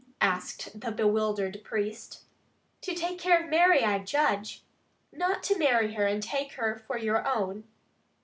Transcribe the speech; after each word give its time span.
asked 0.19 0.79
the 0.79 0.91
bewildered 0.91 1.63
priest. 1.63 2.23
"To 2.81 2.95
take 2.95 3.19
care 3.19 3.43
of 3.43 3.51
Mary, 3.51 3.83
I 3.83 3.99
judge." 3.99 4.63
"Not 5.13 5.43
to 5.43 5.59
marry 5.59 5.93
her; 5.93 6.07
and 6.07 6.23
take 6.23 6.53
her 6.53 6.75
for 6.87 6.97
your 6.97 7.27
own?" 7.27 7.65